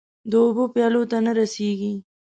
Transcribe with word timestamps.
د 0.29 0.31
اوبو 0.43 0.63
پیالو 0.73 1.01
ته 1.11 1.17
نه 1.25 1.31
رسيږې 1.39 1.93